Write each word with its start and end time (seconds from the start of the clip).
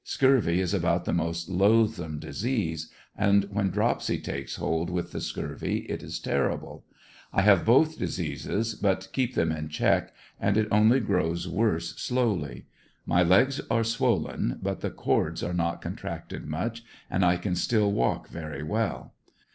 Scurvy 0.03 0.59
is 0.61 0.73
about 0.73 1.05
the 1.05 1.13
most 1.13 1.47
loathsome 1.47 2.17
disease, 2.17 2.89
and 3.15 3.43
when 3.51 3.69
dropsy 3.69 4.17
takes 4.17 4.55
hold 4.55 4.89
with 4.89 5.11
the 5.11 5.21
scurvy, 5.21 5.81
it 5.87 6.01
is 6.01 6.19
terrible, 6.19 6.83
I 7.31 7.43
have 7.43 7.63
both 7.67 7.99
dis 7.99 8.19
eases 8.19 8.73
but 8.73 9.09
keep 9.13 9.35
them 9.35 9.51
in 9.51 9.69
check, 9.69 10.11
and 10.39 10.57
it 10.57 10.67
only 10.71 11.01
grows 11.01 11.47
worse 11.47 11.89
slowly. 12.01 12.65
My 13.05 13.21
legs 13.21 13.61
are 13.69 13.83
swollen, 13.83 14.57
but 14.63 14.81
the 14.81 14.89
cords 14.89 15.43
are 15.43 15.53
not 15.53 15.83
contracted 15.83 16.47
much, 16.47 16.83
and 17.07 17.23
I 17.23 17.37
can 17.37 17.53
still 17.53 17.91
walk 17.91 18.27
very 18.27 18.63
w^ell. 18.63 19.11